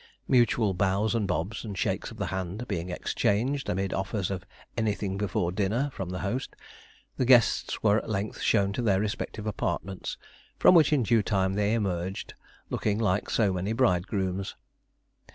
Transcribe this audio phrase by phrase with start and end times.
[0.27, 5.15] Mutual bows and bobs and shakes of the hand being exchanged, amid offers of 'anything
[5.15, 6.55] before dinner' from the host,
[7.17, 10.17] the guests were at length shown to their respective apartments,
[10.57, 12.33] from which in due time they emerged,
[12.71, 14.55] looking like so many bridegrooms.